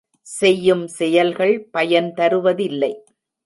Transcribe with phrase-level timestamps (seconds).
[0.27, 2.93] செய்யும் செயல்கள் பயன் தருவதில்லை.